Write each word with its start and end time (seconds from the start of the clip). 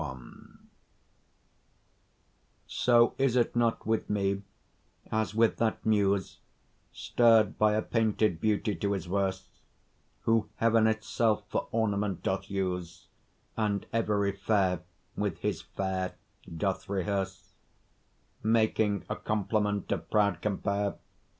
XXI 0.01 0.57
So 2.65 3.13
is 3.19 3.35
it 3.35 3.55
not 3.55 3.85
with 3.85 4.09
me 4.09 4.41
as 5.11 5.35
with 5.35 5.57
that 5.57 5.85
Muse, 5.85 6.39
Stirr'd 6.91 7.59
by 7.59 7.75
a 7.75 7.83
painted 7.83 8.41
beauty 8.41 8.73
to 8.77 8.93
his 8.93 9.05
verse, 9.05 9.61
Who 10.21 10.49
heaven 10.55 10.87
itself 10.87 11.43
for 11.49 11.67
ornament 11.71 12.23
doth 12.23 12.49
use 12.49 13.09
And 13.55 13.85
every 13.93 14.31
fair 14.31 14.79
with 15.15 15.37
his 15.37 15.61
fair 15.61 16.15
doth 16.51 16.89
rehearse, 16.89 17.51
Making 18.41 19.05
a 19.07 19.15
couplement 19.15 19.91
of 19.91 20.09
proud 20.09 20.41
compare. 20.41 20.95